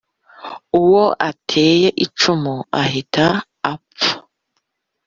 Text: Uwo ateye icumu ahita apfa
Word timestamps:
Uwo 0.79 1.03
ateye 1.29 1.87
icumu 2.05 2.53
ahita 2.81 3.25
apfa 3.73 4.13